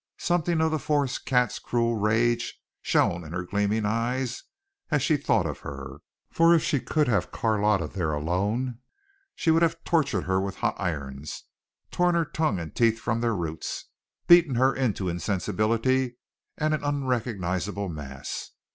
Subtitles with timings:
[0.17, 4.45] Something of the forest cat's cruel rage shone in her gleaming eyes
[4.89, 8.79] as she thought of her, for if she could have had Carlotta there alone
[9.35, 11.43] she would have tortured her with hot irons,
[11.91, 13.89] torn her tongue and teeth from their roots,
[14.25, 16.17] beaten her into insensibility
[16.57, 18.53] and an unrecognizable mass.